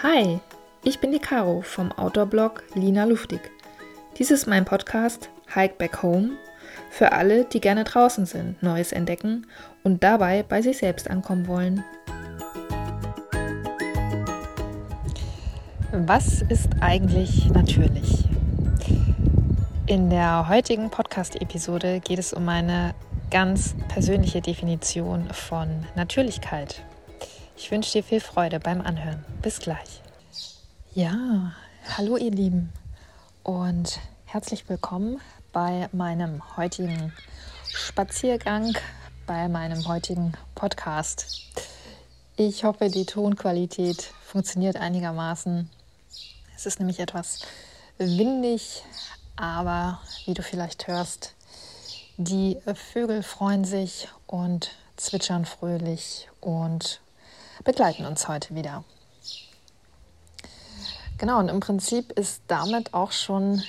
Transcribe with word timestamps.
Hi, 0.00 0.38
ich 0.84 1.00
bin 1.00 1.10
die 1.10 1.18
Caro 1.18 1.60
vom 1.60 1.90
Outdoor-Blog 1.90 2.62
Lina 2.74 3.02
Luftig. 3.02 3.40
Dies 4.16 4.30
ist 4.30 4.46
mein 4.46 4.64
Podcast 4.64 5.28
Hike 5.52 5.74
Back 5.76 6.04
Home 6.04 6.36
für 6.88 7.10
alle, 7.10 7.46
die 7.46 7.60
gerne 7.60 7.82
draußen 7.82 8.24
sind, 8.24 8.62
Neues 8.62 8.92
entdecken 8.92 9.48
und 9.82 10.04
dabei 10.04 10.44
bei 10.44 10.62
sich 10.62 10.78
selbst 10.78 11.10
ankommen 11.10 11.48
wollen. 11.48 11.82
Was 15.90 16.42
ist 16.42 16.70
eigentlich 16.80 17.50
natürlich? 17.50 18.24
In 19.86 20.10
der 20.10 20.48
heutigen 20.48 20.90
Podcast-Episode 20.90 21.98
geht 21.98 22.20
es 22.20 22.32
um 22.32 22.48
eine 22.48 22.94
ganz 23.32 23.74
persönliche 23.88 24.40
Definition 24.40 25.28
von 25.32 25.68
Natürlichkeit. 25.96 26.84
Ich 27.60 27.72
wünsche 27.72 27.90
dir 27.90 28.04
viel 28.04 28.20
Freude 28.20 28.60
beim 28.60 28.80
Anhören. 28.80 29.24
Bis 29.42 29.58
gleich. 29.58 30.00
Ja, 30.94 31.52
hallo 31.96 32.16
ihr 32.16 32.30
Lieben 32.30 32.72
und 33.42 33.98
herzlich 34.26 34.68
willkommen 34.68 35.20
bei 35.52 35.88
meinem 35.90 36.56
heutigen 36.56 37.12
Spaziergang, 37.66 38.76
bei 39.26 39.48
meinem 39.48 39.88
heutigen 39.88 40.34
Podcast. 40.54 41.40
Ich 42.36 42.62
hoffe, 42.62 42.90
die 42.90 43.06
Tonqualität 43.06 44.02
funktioniert 44.24 44.76
einigermaßen. 44.76 45.68
Es 46.54 46.64
ist 46.64 46.78
nämlich 46.78 47.00
etwas 47.00 47.40
windig, 47.98 48.84
aber 49.34 50.00
wie 50.26 50.34
du 50.34 50.44
vielleicht 50.44 50.86
hörst, 50.86 51.34
die 52.18 52.56
Vögel 52.92 53.24
freuen 53.24 53.64
sich 53.64 54.06
und 54.28 54.70
zwitschern 54.96 55.44
fröhlich 55.44 56.28
und 56.40 57.00
begleiten 57.64 58.06
uns 58.06 58.28
heute 58.28 58.54
wieder. 58.54 58.84
Genau, 61.18 61.38
und 61.40 61.48
im 61.48 61.60
Prinzip 61.60 62.12
ist 62.12 62.42
damit 62.46 62.94
auch 62.94 63.10
schon 63.12 63.62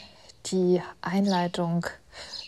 die 0.47 0.81
Einleitung 1.01 1.85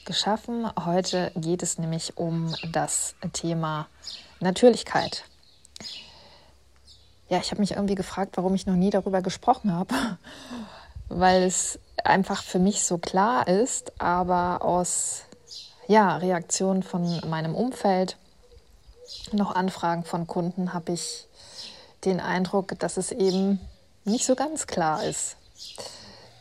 geschaffen. 0.06 0.69
Heute 0.86 1.31
geht 1.36 1.64
es 1.64 1.78
nämlich 1.78 2.17
um 2.17 2.53
das 2.72 3.16
Thema 3.34 3.88
Natürlichkeit. 4.39 5.23
Ja, 7.30 7.39
ich 7.39 7.52
habe 7.52 7.62
mich 7.62 7.72
irgendwie 7.72 7.95
gefragt, 7.95 8.38
warum 8.38 8.53
ich 8.56 8.66
noch 8.66 8.75
nie 8.75 8.89
darüber 8.89 9.22
gesprochen 9.22 9.73
habe, 9.73 9.95
weil 11.09 11.44
es 11.44 11.80
einfach 12.03 12.44
für 12.44 12.59
mich 12.59 12.84
so 12.84 12.97
klar 12.97 13.47
ist, 13.47 14.00
aber 14.02 14.64
aus 14.64 15.23
ja, 15.88 16.17
Reaktionen 16.17 16.84
von 16.84 17.22
meinem 17.28 17.56
Umfeld, 17.56 18.17
noch 19.31 19.56
Anfragen 19.56 20.03
von 20.03 20.28
Kunden 20.28 20.73
habe 20.73 20.94
ich 20.94 21.28
den 22.05 22.19
Eindruck, 22.19 22.77
dass 22.80 22.97
es 22.97 23.11
eben 23.11 23.59
nicht 24.05 24.25
so 24.25 24.35
ganz 24.35 24.67
klar 24.67 25.03
ist. 25.03 25.35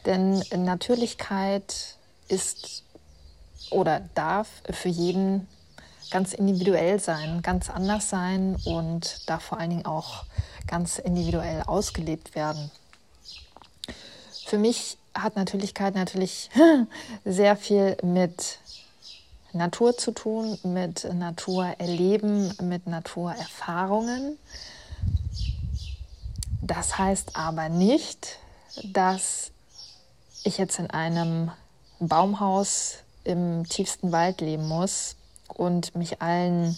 Denn 0.07 0.43
Natürlichkeit 0.57 1.97
ist 2.29 2.85
oder 3.71 4.01
darf 4.15 4.49
für 4.71 4.89
jeden 4.89 5.47
ganz 6.11 6.33
individuell 6.33 6.99
sein, 6.99 7.43
ganz 7.43 7.71
anders 7.71 8.11
sein 8.11 8.57
und 8.65 9.29
darf 9.29 9.45
vor 9.45 9.59
allen 9.59 9.71
Dingen 9.71 9.87
auch 9.87 10.25
ganz 10.67 10.99
individuell 10.99 11.63
ausgelebt 11.63 12.35
werden. 12.35 12.71
Für 14.47 14.59
mich 14.59 14.99
hat 15.15 15.37
Natürlichkeit 15.37 15.95
natürlich 15.95 16.51
sehr 17.25 17.57
viel 17.57 17.97
mit 18.03 18.59
Natur 19.53 19.97
zu 19.97 20.13
tun, 20.13 20.59
mit 20.63 21.05
Naturerleben, 21.13 22.53
mit 22.63 22.87
Naturerfahrungen. 22.87 24.39
Das 26.63 26.99
heißt 26.99 27.37
aber 27.37 27.69
nicht, 27.69 28.39
dass 28.85 29.51
ich 30.45 30.59
jetzt 30.59 30.79
in 30.79 30.91
einem 30.91 31.51
Baumhaus 31.99 32.99
im 33.25 33.69
tiefsten 33.69 34.13
Wald 34.13 34.41
leben 34.41 34.67
muss 34.67 35.17
und 35.49 35.95
mich 35.95 36.23
allen 36.23 36.77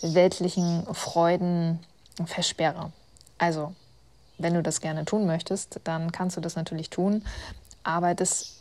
weltlichen 0.00 0.86
Freuden 0.94 1.80
versperre. 2.26 2.92
Also, 3.38 3.74
wenn 4.38 4.54
du 4.54 4.62
das 4.62 4.80
gerne 4.80 5.04
tun 5.04 5.26
möchtest, 5.26 5.80
dann 5.84 6.12
kannst 6.12 6.36
du 6.36 6.40
das 6.40 6.56
natürlich 6.56 6.90
tun. 6.90 7.24
Aber 7.82 8.14
das 8.14 8.56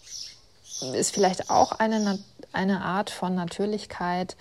ist 0.94 1.14
vielleicht 1.14 1.50
auch 1.50 1.74
eine, 1.74 2.20
eine 2.54 2.82
Art 2.82 3.10
von 3.10 3.36
Natürlichkeit, 3.36 4.36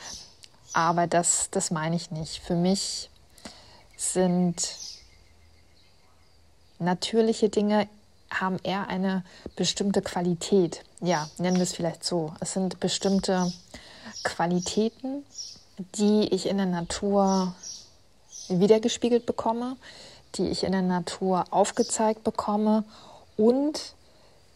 aber 0.72 1.06
das, 1.06 1.48
das 1.50 1.70
meine 1.70 1.96
ich 1.96 2.10
nicht. 2.10 2.40
Für 2.40 2.54
mich 2.54 3.10
sind 3.96 4.85
natürliche 6.78 7.48
Dinge 7.48 7.88
haben 8.30 8.58
eher 8.62 8.88
eine 8.88 9.24
bestimmte 9.54 10.02
Qualität. 10.02 10.82
Ja, 11.00 11.28
nennen 11.38 11.56
wir 11.56 11.62
es 11.62 11.72
vielleicht 11.72 12.04
so. 12.04 12.32
Es 12.40 12.52
sind 12.52 12.80
bestimmte 12.80 13.52
Qualitäten, 14.24 15.24
die 15.96 16.28
ich 16.34 16.46
in 16.46 16.56
der 16.56 16.66
Natur 16.66 17.54
wiedergespiegelt 18.48 19.26
bekomme, 19.26 19.76
die 20.36 20.48
ich 20.48 20.64
in 20.64 20.72
der 20.72 20.82
Natur 20.82 21.44
aufgezeigt 21.50 22.24
bekomme 22.24 22.84
und 23.36 23.94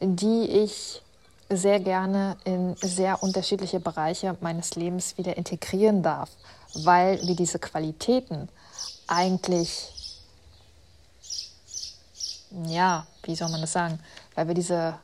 die 0.00 0.44
ich 0.44 1.02
sehr 1.48 1.81
gerne 1.81 2.37
in 2.44 2.76
sehr 2.76 3.22
unterschiedliche 3.22 3.81
Bereiche 3.81 4.37
meines 4.41 4.76
Lebens 4.76 5.19
wieder 5.19 5.37
integrieren 5.37 6.02
darf, 6.02 6.31
weil 6.75 7.20
wir 7.26 7.34
diese 7.34 7.58
Qualitäten 7.58 8.48
eigentlich 9.08 10.00
ja, 12.66 13.06
wie 13.22 13.34
soll 13.34 13.49
man 13.50 13.61
das 13.61 13.72
sagen, 13.72 14.00
weil 14.34 14.49
wir 14.49 14.55
diese, 14.55 14.99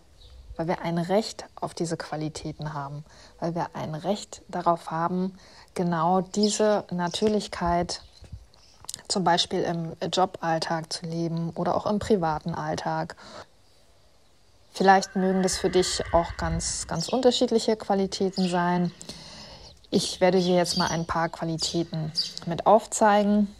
weil 0.56 0.68
wir 0.68 0.82
ein 0.82 0.98
Recht 0.98 1.44
auf 1.54 1.74
diese 1.74 1.96
Qualitäten 1.96 2.74
haben, 2.74 3.04
weil 3.40 3.54
wir 3.54 3.70
ein 3.74 3.94
Recht 3.94 4.42
darauf 4.48 4.90
haben, 4.90 5.38
genau 5.74 6.20
diese 6.20 6.84
Natürlichkeit 6.90 8.02
zum 9.08 9.22
Beispiel 9.22 9.62
im 9.62 9.92
Joballtag 10.12 10.92
zu 10.92 11.06
leben 11.06 11.50
oder 11.50 11.76
auch 11.76 11.86
im 11.86 11.98
privaten 11.98 12.54
Alltag. 12.54 13.16
Vielleicht 14.72 15.16
mögen 15.16 15.42
das 15.42 15.56
für 15.56 15.70
dich 15.70 16.02
auch 16.12 16.36
ganz, 16.36 16.86
ganz 16.86 17.08
unterschiedliche 17.08 17.76
Qualitäten 17.76 18.48
sein. 18.48 18.92
Ich 19.90 20.20
werde 20.20 20.40
dir 20.40 20.56
jetzt 20.56 20.76
mal 20.76 20.88
ein 20.88 21.06
paar 21.06 21.28
Qualitäten 21.28 22.12
mit 22.46 22.66
aufzeigen, 22.66 23.54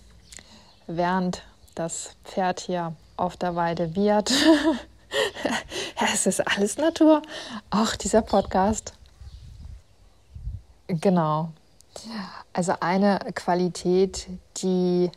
während 0.86 1.42
das 1.74 2.10
Pferd 2.24 2.60
hier 2.60 2.96
auf 3.16 3.36
der 3.36 3.56
Weide 3.56 3.94
wird. 3.94 4.32
es 6.12 6.26
ist 6.26 6.40
alles 6.46 6.76
Natur, 6.76 7.22
auch 7.70 7.94
dieser 7.96 8.22
Podcast. 8.22 8.92
Genau. 10.88 11.50
Also 12.52 12.74
eine 12.80 13.18
Qualität, 13.34 14.28
die 14.58 15.10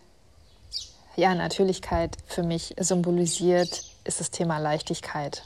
ja 1.15 1.35
Natürlichkeit 1.35 2.17
für 2.25 2.43
mich 2.43 2.75
symbolisiert, 2.79 3.83
ist 4.03 4.19
das 4.19 4.31
Thema 4.31 4.57
Leichtigkeit. 4.57 5.43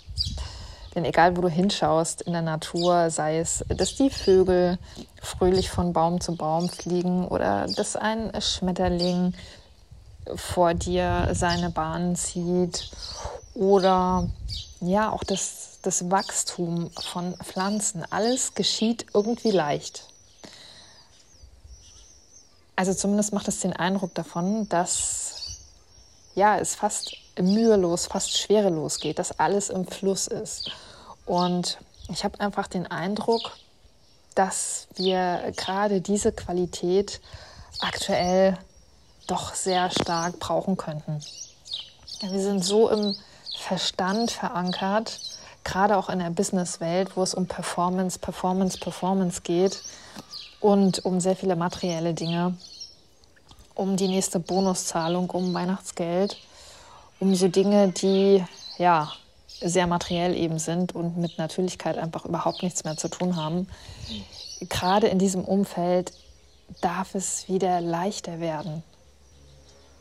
Denn 0.96 1.06
egal, 1.06 1.36
wo 1.36 1.42
du 1.42 1.50
hinschaust 1.50 2.22
in 2.22 2.34
der 2.34 2.44
Natur, 2.44 3.10
sei 3.10 3.40
es, 3.40 3.66
dass 3.68 3.96
die 3.96 4.12
Vögel 4.12 4.78
fröhlich 5.22 5.72
von 5.72 5.92
Baum 5.92 6.22
zu 6.22 6.36
Baum 6.36 6.70
fliegen 6.70 7.28
oder 7.28 7.66
dass 7.76 7.96
ein 7.96 8.32
Schmetterling 8.40 9.34
vor 10.36 10.74
dir 10.74 11.30
seine 11.34 11.70
Bahn 11.70 12.16
zieht 12.16 12.90
oder 13.54 14.30
ja, 14.82 15.12
auch 15.12 15.24
das, 15.24 15.80
das 15.82 16.10
Wachstum 16.12 16.90
von 16.92 17.36
Pflanzen. 17.44 18.04
Alles 18.10 18.54
geschieht 18.54 19.06
irgendwie 19.14 19.52
leicht. 19.52 20.08
Also 22.76 22.94
zumindest 22.94 23.34
macht 23.34 23.48
es 23.48 23.60
den 23.60 23.74
Eindruck 23.74 24.14
davon, 24.16 24.68
dass 24.70 25.60
ja, 26.36 26.58
es 26.58 26.76
fast 26.76 27.16
mühelos, 27.40 28.08
fast 28.08 28.38
schwerelos 28.38 29.00
geht, 29.00 29.20
dass 29.20 29.40
alles 29.40 29.70
im 29.70 29.86
Fluss 29.86 30.28
ist. 30.28 30.72
Und 31.26 31.78
ich 32.10 32.24
habe 32.24 32.40
einfach 32.40 32.68
den 32.68 32.88
Eindruck, 32.88 33.52
dass 34.36 34.88
wir 34.96 35.54
gerade 35.56 36.02
diese 36.02 36.32
Qualität 36.32 37.22
aktuell 37.80 38.58
doch 39.28 39.54
sehr 39.54 39.90
stark 39.90 40.40
brauchen 40.40 40.78
könnten. 40.78 41.20
Wir 42.22 42.40
sind 42.40 42.64
so 42.64 42.90
im 42.90 43.16
Verstand 43.58 44.32
verankert, 44.32 45.20
gerade 45.64 45.98
auch 45.98 46.10
in 46.10 46.20
der 46.20 46.30
Businesswelt, 46.30 47.16
wo 47.16 47.24
es 47.24 47.34
um 47.34 47.48
Performance, 47.48 48.20
Performance, 48.20 48.78
Performance 48.78 49.42
geht 49.42 49.82
und 50.60 51.06
um 51.06 51.20
sehr 51.20 51.36
viele 51.36 51.56
materielle 51.56 52.14
Dinge, 52.14 52.58
um 53.76 53.98
die 53.98 54.08
nächste 54.08 54.40
Bonuszahlung, 54.40 55.30
um 55.30 55.54
Weihnachtsgeld, 55.54 56.38
um 57.20 57.36
so 57.36 57.48
Dinge, 57.48 57.90
die 57.90 58.44
ja 58.78 59.12
sehr 59.62 59.88
materiell 59.88 60.36
eben 60.36 60.60
sind 60.60 60.94
und 60.94 61.18
mit 61.18 61.38
Natürlichkeit 61.38 61.98
einfach 61.98 62.26
überhaupt 62.26 62.64
nichts 62.64 62.84
mehr 62.84 62.98
zu 62.98 63.08
tun 63.08 63.36
haben. 63.36 63.68
Gerade 64.70 65.08
in 65.08 65.20
diesem 65.20 65.44
Umfeld 65.44 66.12
darf 66.82 67.16
es 67.16 67.48
wieder 67.48 67.80
leichter 67.82 68.40
werden 68.40 68.84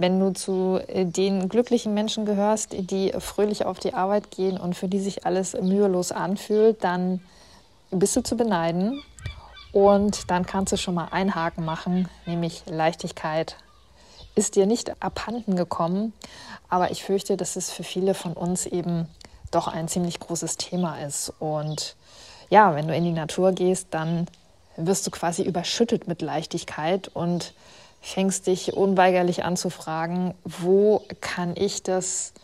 wenn 0.03 0.21
du 0.21 0.33
zu 0.35 0.81
äh, 0.89 1.07
den 1.07 1.49
glücklichen 1.49 1.95
Menschen 1.95 2.27
gehörst, 2.27 2.75
die 2.75 3.13
fröhlich 3.19 3.65
auf 3.65 3.79
die 3.79 3.95
Arbeit 3.95 4.31
gehen 4.31 4.59
und 4.59 4.75
für 4.75 4.89
die 4.89 5.01
sich 5.01 5.25
alles 5.25 5.55
mühelos 5.55 6.13
anfühlt, 6.13 6.85
dann 6.85 7.21
bist 7.91 8.15
du 8.17 8.23
zu 8.23 8.37
beneiden. 8.37 9.03
Und 9.73 10.31
dann 10.31 10.45
kannst 10.45 10.73
du 10.73 10.77
schon 10.77 10.95
mal 10.95 11.09
einen 11.13 11.35
Haken 11.35 11.65
machen, 11.65 12.09
nämlich 12.27 12.65
Leichtigkeit 12.67 13.57
ist 14.35 14.57
dir 14.57 14.67
nicht 14.67 15.03
abhanden 15.03 15.57
gekommen. 15.57 16.13
Aber 16.69 16.91
ich 16.91 17.05
fürchte, 17.05 17.37
dass 17.37 17.57
es 17.57 17.71
für 17.71 17.85
viele 17.85 18.15
von 18.15 18.35
uns 18.35 18.67
eben 18.67 19.09
doch 19.51 19.69
ein 19.69 19.89
ziemlich 19.89 20.21
großes 20.21 20.57
Thema 20.57 20.99
ist. 20.99 21.33
Und 21.39 21.97
ja, 22.51 22.75
wenn 22.75 22.89
du 22.89 22.95
in 22.95 23.05
die 23.05 23.13
Natur 23.13 23.53
gehst, 23.53 23.89
dann 23.91 24.27
wirst 24.77 25.07
du 25.07 25.11
quasi 25.11 25.43
überschüttet 25.43 26.09
mit 26.09 26.23
Leichtigkeit 26.23 27.09
und 27.09 27.55
fängst 28.03 28.49
dich 28.49 28.75
unweigerlich 28.75 29.45
an 29.45 29.57
zu 29.57 29.71
fragen, 29.71 30.35
wo 30.45 31.05
kann 31.21 31.57
ich 31.57 31.83
das 31.83 32.35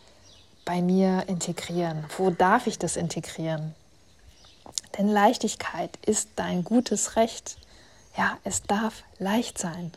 bei 0.65 0.81
mir 0.81 1.25
integrieren? 1.27 2.05
Wo 2.17 2.31
darf 2.31 2.65
ich 2.65 2.79
das 2.79 2.95
integrieren? 2.95 3.75
Denn 4.97 5.09
Leichtigkeit 5.09 5.97
ist 6.05 6.29
dein 6.37 6.63
gutes 6.63 7.15
Recht. 7.17 7.57
Ja, 8.17 8.37
es 8.43 8.63
darf 8.63 9.03
leicht 9.19 9.57
sein. 9.57 9.91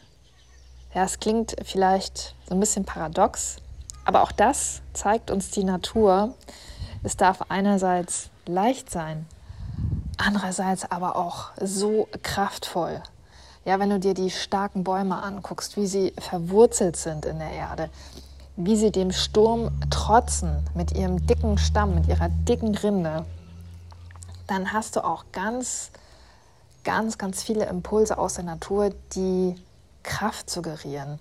Ja, 0.94 1.05
es 1.05 1.20
klingt 1.20 1.56
vielleicht 1.64 2.35
so 2.47 2.55
ein 2.55 2.61
bisschen 2.61 2.85
paradox, 2.85 3.56
aber 4.05 4.23
auch 4.23 4.32
das 4.32 4.82
zeigt 4.93 5.31
uns 5.31 5.50
die 5.50 5.64
Natur. 5.64 6.35
Es 7.03 7.17
darf 7.17 7.47
einerseits 7.49 8.31
leicht 8.47 8.91
sein, 8.91 9.26
andererseits 10.19 10.91
aber 10.91 11.17
auch 11.17 11.50
so 11.59 12.09
kraftvoll. 12.23 13.03
Ja, 13.64 13.79
wenn 13.79 13.91
du 13.91 14.00
dir 14.00 14.14
die 14.14 14.31
starken 14.31 14.82
Bäume 14.82 15.23
anguckst, 15.23 15.76
wie 15.76 15.87
sie 15.87 16.12
verwurzelt 16.19 16.97
sind 16.97 17.25
in 17.25 17.38
der 17.38 17.53
Erde, 17.53 17.91
wie 18.56 18.76
sie 18.76 18.91
dem 18.91 19.12
Sturm 19.12 19.70
trotzen 19.91 20.69
mit 20.75 20.93
ihrem 20.93 21.26
dicken 21.26 21.59
Stamm, 21.59 21.94
mit 21.94 22.09
ihrer 22.09 22.29
dicken 22.29 22.75
Rinde, 22.75 23.25
dann 24.47 24.73
hast 24.73 24.97
du 24.97 25.05
auch 25.05 25.25
ganz, 25.32 25.91
ganz, 26.85 27.19
ganz 27.19 27.43
viele 27.43 27.67
Impulse 27.67 28.19
aus 28.19 28.35
der 28.35 28.44
Natur, 28.44 28.91
die 29.14 29.55
Kraft 30.03 30.50
suggerieren. 30.50 31.20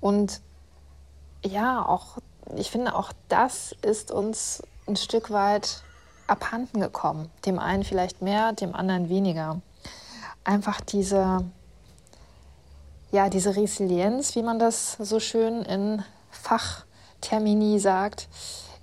Und 0.00 0.40
ja, 1.42 1.84
auch 1.84 2.18
ich 2.56 2.70
finde, 2.70 2.94
auch 2.94 3.12
das 3.28 3.74
ist 3.82 4.10
uns 4.10 4.62
ein 4.86 4.96
Stück 4.96 5.30
weit 5.30 5.82
abhanden 6.26 6.80
gekommen. 6.80 7.30
Dem 7.46 7.58
einen 7.58 7.84
vielleicht 7.84 8.22
mehr, 8.22 8.52
dem 8.52 8.74
anderen 8.74 9.08
weniger. 9.08 9.60
Einfach 10.44 10.80
diese, 10.80 11.44
ja, 13.12 13.28
diese 13.28 13.56
Resilienz, 13.56 14.34
wie 14.36 14.42
man 14.42 14.58
das 14.58 14.92
so 14.98 15.20
schön 15.20 15.62
in 15.62 16.02
Fachtermini 16.30 17.78
sagt, 17.78 18.28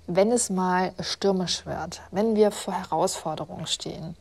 wenn 0.06 0.32
es 0.32 0.50
mal 0.50 0.92
stürmisch 1.00 1.66
wird, 1.66 2.00
wenn 2.10 2.34
wir 2.34 2.50
vor 2.50 2.74
Herausforderungen 2.74 3.66
stehen. 3.66 4.16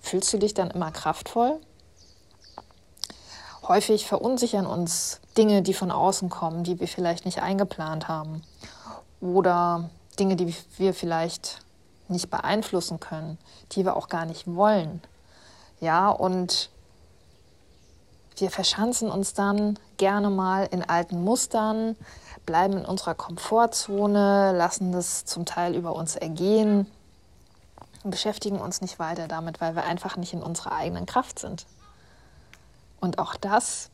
Fühlst 0.00 0.32
du 0.32 0.38
dich 0.38 0.54
dann 0.54 0.70
immer 0.70 0.90
kraftvoll? 0.90 1.60
Häufig 3.62 4.06
verunsichern 4.06 4.66
uns 4.66 5.20
Dinge, 5.36 5.62
die 5.62 5.74
von 5.74 5.90
außen 5.90 6.30
kommen, 6.30 6.64
die 6.64 6.80
wir 6.80 6.88
vielleicht 6.88 7.24
nicht 7.24 7.42
eingeplant 7.42 8.08
haben. 8.08 8.42
Oder 9.20 9.90
Dinge, 10.18 10.36
die 10.36 10.54
wir 10.78 10.94
vielleicht 10.94 11.60
nicht 12.08 12.30
beeinflussen 12.30 12.98
können, 12.98 13.38
die 13.72 13.84
wir 13.84 13.96
auch 13.96 14.08
gar 14.08 14.24
nicht 14.24 14.46
wollen. 14.46 15.02
Ja, 15.80 16.08
und 16.08 16.70
wir 18.40 18.50
verschanzen 18.50 19.10
uns 19.10 19.34
dann 19.34 19.78
gerne 19.96 20.30
mal 20.30 20.66
in 20.70 20.82
alten 20.82 21.22
Mustern, 21.22 21.96
bleiben 22.46 22.78
in 22.78 22.84
unserer 22.84 23.14
Komfortzone, 23.14 24.52
lassen 24.56 24.92
das 24.92 25.24
zum 25.24 25.44
Teil 25.44 25.74
über 25.74 25.94
uns 25.94 26.16
ergehen 26.16 26.86
und 28.04 28.10
beschäftigen 28.10 28.58
uns 28.58 28.80
nicht 28.80 28.98
weiter 28.98 29.28
damit, 29.28 29.60
weil 29.60 29.74
wir 29.74 29.84
einfach 29.84 30.16
nicht 30.16 30.32
in 30.32 30.42
unserer 30.42 30.72
eigenen 30.72 31.06
Kraft 31.06 31.38
sind. 31.38 31.66
Und 33.00 33.18
auch 33.18 33.36
das 33.36 33.90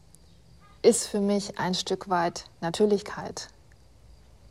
ist 0.83 1.07
für 1.07 1.21
mich 1.21 1.59
ein 1.59 1.75
Stück 1.75 2.09
weit 2.09 2.45
Natürlichkeit. 2.61 3.49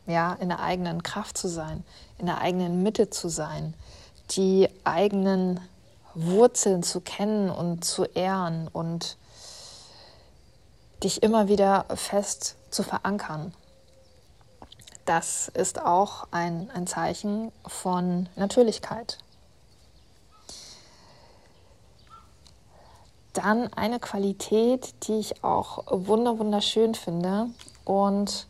Ja, 0.06 0.34
in 0.34 0.50
der 0.50 0.60
eigenen 0.60 1.02
Kraft 1.02 1.38
zu 1.38 1.48
sein, 1.48 1.86
in 2.18 2.26
der 2.26 2.40
eigenen 2.40 2.84
Mitte 2.84 3.10
zu 3.10 3.30
sein, 3.30 3.74
die 4.32 4.68
eigenen 4.84 5.62
Wurzeln 6.14 6.84
zu 6.84 7.00
kennen 7.00 7.50
und 7.50 7.86
zu 7.86 8.04
ehren 8.04 8.68
und 8.68 9.18
dich 11.04 11.24
immer 11.24 11.48
wieder 11.48 11.86
fest 11.96 12.56
zu 12.70 12.84
verankern. 12.84 13.54
Das 15.06 15.50
ist 15.50 15.82
auch 15.82 16.28
ein, 16.32 16.70
ein 16.74 16.88
Zeichen 16.88 17.52
von 17.68 18.30
Natürlichkeit. 18.36 19.18
Dann 23.34 23.74
eine 23.74 24.00
Qualität, 24.00 24.94
die 25.08 25.20
ich 25.20 25.44
auch 25.44 25.84
wunderschön 25.88 26.96
finde. 26.96 27.48
Und 27.84 28.48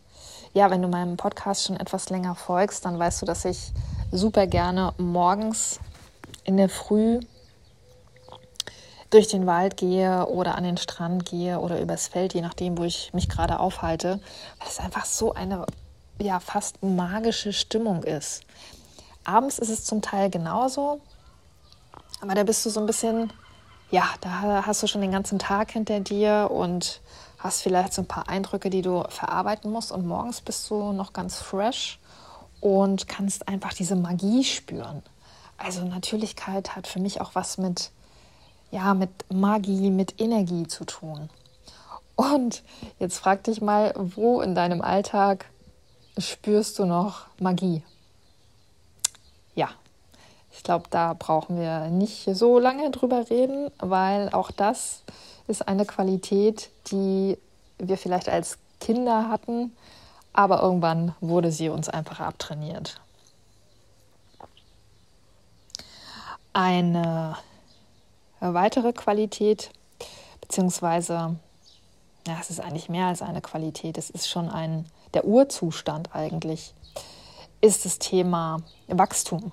ja, 0.54 0.70
wenn 0.70 0.82
du 0.82 0.88
meinem 0.88 1.18
Podcast 1.18 1.64
schon 1.64 1.78
etwas 1.78 2.10
länger 2.10 2.36
folgst, 2.36 2.86
dann 2.86 3.00
weißt 3.00 3.24
du, 3.24 3.26
dass 3.26 3.46
ich 3.46 3.72
super 4.12 4.46
gerne 4.46 4.94
morgens 4.98 5.80
in 6.44 6.58
der 6.58 6.70
Früh 6.70 7.22
durch 9.14 9.28
den 9.28 9.46
Wald 9.46 9.78
gehe 9.78 10.26
oder 10.28 10.56
an 10.56 10.64
den 10.64 10.78
Strand 10.78 11.26
gehe 11.26 11.60
oder 11.60 11.80
übers 11.80 12.08
Feld, 12.08 12.34
je 12.34 12.42
nachdem, 12.42 12.78
wo 12.78 12.84
ich 12.84 13.14
mich 13.14 13.30
gerade 13.30 13.60
aufhalte, 13.60 14.20
weil 14.60 14.68
es 14.68 14.80
einfach 14.80 15.06
so 15.06 15.34
eine 15.34 15.66
ja 16.20 16.40
fast 16.40 16.82
magische 16.84 17.54
Stimmung 17.54 18.04
ist. 18.04 18.44
Abends 19.24 19.60
ist 19.60 19.70
es 19.70 19.86
zum 19.86 20.02
Teil 20.02 20.30
genauso, 20.30 21.02
aber 22.22 22.36
da 22.36 22.44
bist 22.44 22.66
du 22.66 22.70
so 22.70 22.80
ein 22.80 22.86
bisschen 22.86 23.32
ja, 23.94 24.10
da 24.22 24.66
hast 24.66 24.82
du 24.82 24.88
schon 24.88 25.02
den 25.02 25.12
ganzen 25.12 25.38
Tag 25.38 25.70
hinter 25.70 26.00
dir 26.00 26.50
und 26.52 27.00
hast 27.38 27.62
vielleicht 27.62 27.94
so 27.94 28.02
ein 28.02 28.08
paar 28.08 28.28
Eindrücke, 28.28 28.72
die 28.72 28.82
du 28.82 29.04
verarbeiten 29.08 29.72
musst. 29.72 29.92
Und 29.92 30.08
morgens 30.08 30.42
bist 30.42 30.68
du 30.72 30.94
noch 30.94 31.14
ganz 31.14 31.38
fresh 31.38 32.00
und 32.60 33.08
kannst 33.08 33.48
einfach 33.48 33.72
diese 33.72 33.96
Magie 33.96 34.44
spüren. 34.44 35.04
Also 35.60 35.86
Natürlichkeit 35.86 36.76
hat 36.76 36.88
für 36.88 37.00
mich 37.00 37.22
auch 37.22 37.36
was 37.36 37.60
mit, 37.60 37.92
ja, 38.74 38.96
mit 38.96 39.12
Magie, 39.32 39.92
mit 39.92 40.20
Energie 40.20 40.68
zu 40.68 40.84
tun. 40.84 41.30
Und 42.16 42.64
jetzt 42.98 43.20
frag 43.20 43.44
dich 43.44 43.62
mal, 43.62 43.94
wo 43.96 44.42
in 44.42 44.56
deinem 44.56 44.82
Alltag 44.82 45.46
spürst 46.18 46.80
du 46.80 46.86
noch 46.86 47.28
Magie? 47.40 47.84
Ja, 49.54 49.70
ich 50.52 50.64
glaube, 50.64 50.86
da 50.90 51.14
brauchen 51.14 51.60
wir 51.60 51.90
nicht 51.92 52.28
so 52.34 52.58
lange 52.58 52.90
drüber 52.90 53.30
reden, 53.30 53.70
weil 53.78 54.30
auch 54.30 54.50
das 54.50 55.04
ist 55.48 55.68
eine 55.68 55.86
Qualität, 55.86 56.72
die 56.88 57.38
wir 57.78 57.98
vielleicht 57.98 58.28
als 58.28 58.58
Kinder 58.80 59.30
hatten, 59.30 59.72
aber 60.34 60.64
irgendwann 60.64 61.14
wurde 61.22 61.52
sie 61.52 61.70
uns 61.70 61.90
einfach 61.90 62.20
abtrainiert. 62.20 63.00
Eine 66.54 67.38
weitere 68.52 68.94
Qualität, 68.94 69.72
beziehungsweise, 70.42 71.36
ja, 72.28 72.38
es 72.42 72.50
ist 72.50 72.60
eigentlich 72.60 72.90
mehr 72.90 73.08
als 73.08 73.22
eine 73.22 73.42
Qualität, 73.42 73.98
es 73.98 74.10
ist 74.10 74.30
schon 74.30 74.50
ein, 74.50 74.86
der 75.14 75.26
Urzustand 75.26 76.14
eigentlich, 76.14 76.74
ist 77.62 77.86
das 77.86 78.00
Thema 78.00 78.58
Wachstum. 78.88 79.52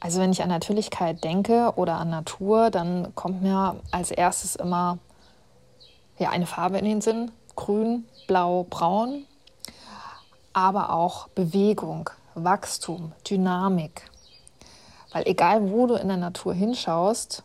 Also 0.00 0.20
wenn 0.20 0.32
ich 0.32 0.42
an 0.42 0.50
Natürlichkeit 0.50 1.24
denke 1.24 1.72
oder 1.76 1.96
an 1.96 2.10
Natur, 2.10 2.70
dann 2.70 3.14
kommt 3.14 3.40
mir 3.40 3.76
als 3.90 4.10
erstes 4.10 4.54
immer 4.54 4.98
ja, 6.18 6.28
eine 6.28 6.46
Farbe 6.46 6.76
in 6.76 6.84
den 6.84 7.00
Sinn, 7.00 7.30
grün, 7.56 8.06
blau, 8.26 8.66
braun, 8.68 9.24
aber 10.52 10.92
auch 10.92 11.28
Bewegung, 11.28 12.10
Wachstum, 12.34 13.12
Dynamik. 13.28 14.10
Weil 15.14 15.28
egal 15.28 15.70
wo 15.70 15.86
du 15.86 15.94
in 15.94 16.08
der 16.08 16.16
Natur 16.16 16.54
hinschaust, 16.54 17.44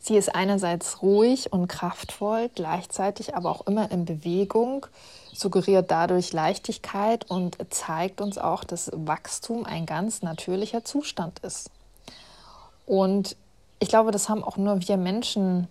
sie 0.00 0.16
ist 0.16 0.34
einerseits 0.34 1.00
ruhig 1.00 1.52
und 1.52 1.68
kraftvoll, 1.68 2.50
gleichzeitig 2.56 3.36
aber 3.36 3.52
auch 3.52 3.68
immer 3.68 3.88
in 3.92 4.04
Bewegung, 4.04 4.84
suggeriert 5.32 5.92
dadurch 5.92 6.32
Leichtigkeit 6.32 7.30
und 7.30 7.56
zeigt 7.70 8.20
uns 8.20 8.36
auch, 8.36 8.64
dass 8.64 8.90
Wachstum 8.92 9.64
ein 9.64 9.86
ganz 9.86 10.22
natürlicher 10.22 10.84
Zustand 10.84 11.38
ist. 11.38 11.70
Und 12.84 13.36
ich 13.78 13.88
glaube, 13.88 14.10
das 14.10 14.28
haben 14.28 14.42
auch 14.42 14.56
nur 14.56 14.80
wir 14.88 14.96
Menschen 14.96 15.68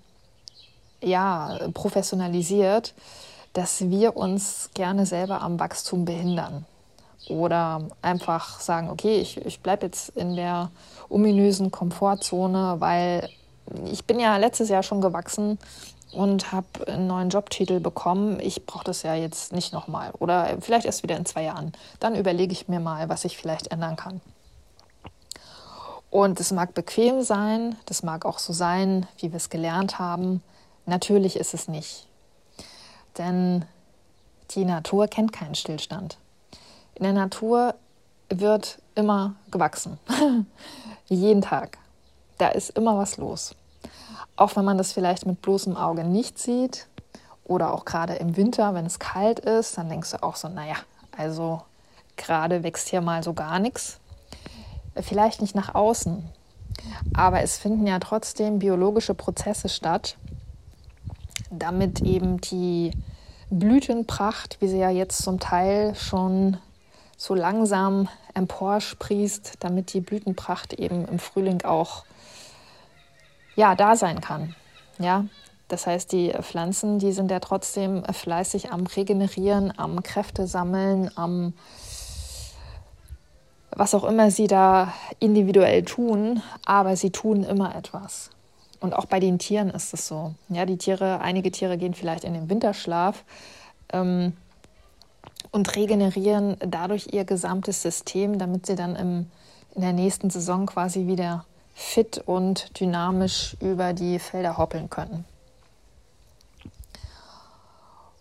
ja 1.02 1.60
professionalisiert, 1.74 2.94
dass 3.52 3.82
wir 3.82 4.16
uns 4.16 4.70
gerne 4.74 5.06
selber 5.06 5.42
am 5.42 5.60
Wachstum 5.60 6.06
behindern 6.06 6.66
oder 7.30 7.88
einfach 8.02 8.60
sagen, 8.60 8.90
okay, 8.90 9.20
ich, 9.20 9.38
ich 9.46 9.62
bleibe 9.62 9.86
jetzt 9.86 10.10
in 10.10 10.36
der 10.36 10.72
ominösen 11.10 11.72
Komfortzone, 11.72 12.78
weil 12.80 13.30
ich 13.92 14.06
bin 14.06 14.20
ja 14.20 14.38
letztes 14.38 14.70
Jahr 14.70 14.84
schon 14.84 15.02
gewachsen 15.02 15.60
und 16.12 16.52
habe 16.52 16.88
einen 16.88 17.08
neuen 17.08 17.30
Jobtitel 17.30 17.80
bekommen. 17.80 18.40
Ich 18.40 18.66
brauche 18.66 18.84
das 18.84 19.04
ja 19.04 19.16
jetzt 19.16 19.54
nicht 19.54 19.74
nochmal 19.74 20.12
oder 20.20 20.58
vielleicht 20.60 20.86
erst 20.86 21.04
wieder 21.04 21.18
in 21.18 21.26
zwei 21.26 21.44
Jahren. 21.44 21.72
Dann 22.00 22.16
überlege 22.16 22.52
ich 22.52 22.68
mir 22.68 22.80
mal, 22.80 23.10
was 23.10 23.26
ich 23.26 23.38
vielleicht 23.38 23.68
ändern 23.68 23.96
kann. 23.96 24.22
Und 26.10 26.42
es 26.42 26.52
mag 26.52 26.74
bequem 26.74 27.22
sein, 27.22 27.78
das 27.86 28.04
mag 28.04 28.26
auch 28.26 28.40
so 28.40 28.52
sein, 28.52 29.08
wie 29.20 29.32
wir 29.32 29.38
es 29.38 29.50
gelernt 29.50 29.98
haben. 29.98 30.44
Natürlich 30.86 31.38
ist 31.38 31.54
es 31.54 31.70
nicht. 31.70 32.06
Denn 33.18 33.64
die 34.52 34.66
Natur 34.66 35.08
kennt 35.08 35.32
keinen 35.32 35.56
Stillstand. 35.56 36.18
In 37.02 37.06
der 37.06 37.14
Natur 37.14 37.74
wird 38.30 38.78
immer 38.94 39.34
gewachsen. 39.50 39.98
Jeden 41.08 41.42
Tag. 41.42 41.80
Da 42.38 42.50
ist 42.50 42.70
immer 42.78 42.96
was 42.96 43.18
los. 43.18 43.56
Auch 44.36 44.56
wenn 44.56 44.66
man 44.66 44.78
das 44.78 44.94
vielleicht 44.94 45.26
mit 45.26 45.42
bloßem 45.42 45.76
Auge 45.76 46.04
nicht 46.04 46.38
sieht 46.38 46.86
oder 47.44 47.74
auch 47.74 47.86
gerade 47.86 48.14
im 48.14 48.38
Winter, 48.38 48.76
wenn 48.76 48.86
es 48.86 49.00
kalt 49.00 49.40
ist, 49.40 49.80
dann 49.80 49.90
denkst 49.90 50.12
du 50.12 50.22
auch 50.22 50.36
so, 50.36 50.48
naja, 50.48 50.76
also 51.18 51.64
gerade 52.18 52.62
wächst 52.62 52.90
hier 52.90 53.02
mal 53.02 53.24
so 53.24 53.34
gar 53.34 53.58
nichts. 53.58 54.00
Vielleicht 54.96 55.42
nicht 55.42 55.56
nach 55.56 55.74
außen, 55.74 56.24
aber 57.16 57.42
es 57.42 57.58
finden 57.58 57.88
ja 57.88 57.98
trotzdem 57.98 58.60
biologische 58.60 59.16
Prozesse 59.16 59.70
statt, 59.70 60.18
damit 61.50 62.02
eben 62.02 62.40
die 62.42 62.92
Blütenpracht, 63.50 64.62
wie 64.62 64.68
sie 64.68 64.78
ja 64.78 64.92
jetzt 64.92 65.24
zum 65.24 65.40
Teil 65.40 65.96
schon 65.96 66.58
so 67.22 67.36
langsam 67.36 68.10
emporsprießt, 68.34 69.58
damit 69.60 69.94
die 69.94 70.02
Blütenpracht 70.02 70.74
eben 70.74 71.06
im 71.06 71.20
Frühling 71.20 71.62
auch 71.62 72.04
ja, 73.56 73.76
da 73.76 73.96
sein 73.96 74.22
kann. 74.22 74.56
Ja, 74.98 75.26
das 75.68 75.86
heißt, 75.86 76.12
die 76.14 76.34
Pflanzen, 76.42 76.98
die 76.98 77.12
sind 77.12 77.30
ja 77.30 77.40
trotzdem 77.40 78.04
fleißig 78.06 78.72
am 78.72 78.88
Regenerieren, 78.88 79.72
am 79.78 80.02
Kräfte 80.02 80.48
sammeln, 80.48 81.12
am 81.16 81.54
was 83.70 83.94
auch 83.94 84.04
immer 84.04 84.32
sie 84.32 84.48
da 84.48 84.92
individuell 85.20 85.84
tun, 85.84 86.42
aber 86.66 86.96
sie 86.96 87.12
tun 87.12 87.44
immer 87.44 87.76
etwas. 87.76 88.32
Und 88.80 88.96
auch 88.96 89.06
bei 89.06 89.20
den 89.20 89.38
Tieren 89.38 89.70
ist 89.70 89.94
es 89.94 90.08
so. 90.08 90.34
Ja, 90.50 90.66
die 90.66 90.78
Tiere, 90.78 91.22
einige 91.22 91.52
Tiere 91.52 91.78
gehen 91.78 91.94
vielleicht 91.94 92.24
in 92.24 92.34
den 92.34 92.50
Winterschlaf 92.50 93.24
ähm, 93.94 94.34
und 95.52 95.76
regenerieren 95.76 96.58
dadurch 96.60 97.10
ihr 97.12 97.26
gesamtes 97.26 97.82
System, 97.82 98.40
damit 98.40 98.66
sie 98.66 98.76
dann 98.76 98.96
im, 98.96 99.32
in 99.76 99.82
der 99.82 99.94
nächsten 99.94 100.30
Saison 100.30 100.66
quasi 100.66 101.08
wieder 101.08 101.46
fit 101.74 102.22
und 102.26 102.80
dynamisch 102.80 103.56
über 103.60 103.94
die 103.94 104.20
Felder 104.20 104.58
hoppeln 104.58 104.90
können. 104.90 105.26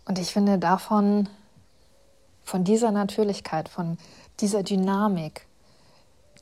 Und 0.05 0.19
ich 0.19 0.33
finde 0.33 0.57
davon, 0.57 1.29
von 2.43 2.63
dieser 2.63 2.91
Natürlichkeit, 2.91 3.69
von 3.69 3.97
dieser 4.39 4.63
Dynamik, 4.63 5.45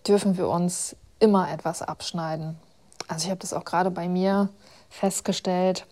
dürfen 0.07 0.37
wir 0.37 0.47
uns 0.49 0.95
immer 1.19 1.51
etwas 1.51 1.81
abschneiden. 1.81 2.57
Also 3.07 3.25
ich 3.25 3.29
habe 3.29 3.39
das 3.39 3.53
auch 3.53 3.65
gerade 3.65 3.91
bei 3.91 4.07
mir 4.07 4.49
festgestellt. 4.89 5.85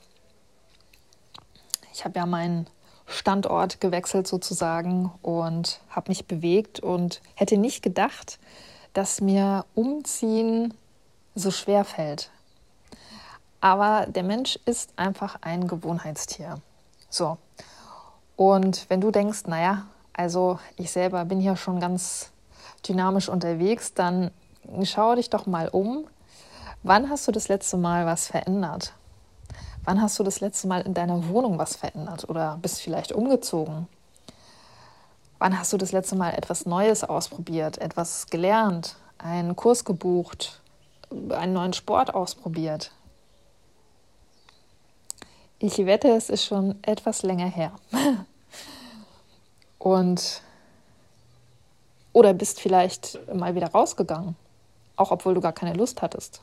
Ich 1.93 2.05
habe 2.05 2.17
ja 2.17 2.25
meinen 2.25 2.67
Standort 3.07 3.79
gewechselt 3.79 4.27
sozusagen 4.27 5.11
und 5.21 5.79
habe 5.89 6.11
mich 6.11 6.27
bewegt 6.27 6.81
und 6.81 7.21
hätte 7.35 7.57
nicht 7.57 7.81
gedacht, 7.81 8.37
dass 8.93 9.21
mir 9.21 9.65
Umziehen 9.73 10.73
so 11.33 11.49
schwer 11.51 11.85
fällt. 11.85 12.29
Aber 13.61 14.05
der 14.07 14.23
Mensch 14.23 14.59
ist 14.65 14.91
einfach 14.97 15.37
ein 15.41 15.67
Gewohnheitstier. 15.67 16.61
So. 17.09 17.37
Und 18.35 18.85
wenn 18.89 19.01
du 19.01 19.09
denkst, 19.09 19.43
naja, 19.47 19.87
also 20.13 20.59
ich 20.75 20.91
selber 20.91 21.25
bin 21.25 21.39
hier 21.39 21.55
schon 21.55 21.79
ganz 21.79 22.31
dynamisch 22.87 23.29
unterwegs, 23.29 23.93
dann 23.93 24.31
schau 24.83 25.15
dich 25.15 25.29
doch 25.29 25.45
mal 25.45 25.69
um. 25.69 26.05
Wann 26.83 27.09
hast 27.09 27.27
du 27.27 27.31
das 27.31 27.47
letzte 27.47 27.77
Mal 27.77 28.05
was 28.05 28.27
verändert? 28.27 28.93
Wann 29.87 30.01
hast 30.01 30.19
du 30.19 30.23
das 30.23 30.41
letzte 30.41 30.67
Mal 30.67 30.81
in 30.81 30.93
deiner 30.93 31.29
Wohnung 31.29 31.57
was 31.57 31.77
verändert 31.77 32.29
oder 32.29 32.59
bist 32.61 32.81
vielleicht 32.81 33.13
umgezogen? 33.13 33.87
Wann 35.39 35.57
hast 35.57 35.71
du 35.71 35.77
das 35.77 35.93
letzte 35.93 36.17
Mal 36.17 36.31
etwas 36.31 36.65
Neues 36.65 37.05
ausprobiert, 37.05 37.77
etwas 37.77 38.25
gelernt, 38.25 38.97
einen 39.17 39.55
Kurs 39.55 39.85
gebucht, 39.85 40.59
einen 41.29 41.53
neuen 41.53 41.71
Sport 41.71 42.13
ausprobiert? 42.13 42.91
Ich 45.59 45.77
wette, 45.77 46.09
es 46.09 46.29
ist 46.29 46.43
schon 46.43 46.77
etwas 46.81 47.23
länger 47.23 47.47
her. 47.47 47.71
Und 49.79 50.41
oder 52.11 52.33
bist 52.33 52.59
vielleicht 52.59 53.17
mal 53.33 53.55
wieder 53.55 53.71
rausgegangen, 53.71 54.35
auch 54.97 55.11
obwohl 55.11 55.33
du 55.33 55.39
gar 55.39 55.53
keine 55.53 55.75
Lust 55.75 56.01
hattest. 56.01 56.41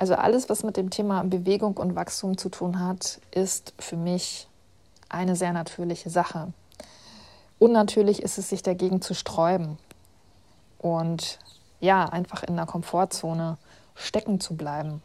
Also 0.00 0.14
alles, 0.14 0.48
was 0.48 0.62
mit 0.62 0.78
dem 0.78 0.88
Thema 0.88 1.22
Bewegung 1.24 1.76
und 1.76 1.94
Wachstum 1.94 2.38
zu 2.38 2.48
tun 2.48 2.80
hat, 2.80 3.20
ist 3.32 3.74
für 3.78 3.98
mich 3.98 4.48
eine 5.10 5.36
sehr 5.36 5.52
natürliche 5.52 6.08
Sache. 6.08 6.54
Unnatürlich 7.58 8.22
ist 8.22 8.38
es, 8.38 8.48
sich 8.48 8.62
dagegen 8.62 9.02
zu 9.02 9.12
sträuben 9.12 9.76
und 10.78 11.38
ja, 11.80 12.06
einfach 12.06 12.42
in 12.44 12.56
der 12.56 12.64
Komfortzone 12.64 13.58
stecken 13.94 14.40
zu 14.40 14.56
bleiben, 14.56 15.02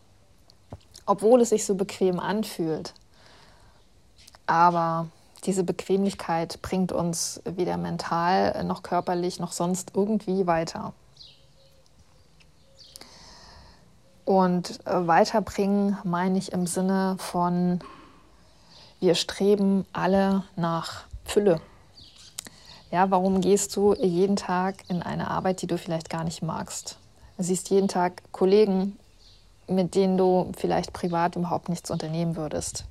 obwohl 1.06 1.42
es 1.42 1.50
sich 1.50 1.66
so 1.66 1.75
bequem 1.75 2.18
anfühlt. 2.18 2.94
Aber 4.48 5.08
diese 5.44 5.66
Bequemlichkeit 5.66 6.62
bringt 6.62 6.94
uns 6.94 7.42
weder 7.44 7.75
mental 7.75 8.64
noch 8.64 8.82
körperlich 8.82 9.42
noch 9.42 9.52
sonst 9.52 9.92
irgendwie 9.94 10.48
weiter. 10.48 10.94
Und 14.25 14.86
äh, 14.86 15.08
weiterbringen 15.08 15.98
meine 16.03 16.38
ich 16.38 16.51
im 16.51 16.65
Sinne 16.65 17.15
von, 17.20 17.79
wir 19.00 19.15
streben 19.15 19.86
alle 19.94 20.44
nach 20.55 21.03
Fülle. 21.24 21.62
Ja, 22.91 23.12
warum 23.12 23.41
gehst 23.41 23.75
du 23.75 23.94
jeden 23.94 24.36
Tag 24.36 24.77
in 24.88 25.03
eine 25.03 25.29
Arbeit, 25.29 25.62
die 25.62 25.67
du 25.67 25.77
vielleicht 25.77 26.10
gar 26.10 26.24
nicht 26.24 26.41
magst? 26.41 26.98
Siehst 27.38 27.70
jeden 27.70 27.88
Tag 27.88 28.24
Kollegen, 28.32 28.98
mit 29.67 29.96
denen 29.96 30.17
du 30.17 30.51
vielleicht 30.58 30.94
privat 30.94 31.36
überhaupt 31.36 31.70
nichts 31.70 31.91
unternehmen 31.91 32.36
würdest. 32.36 32.86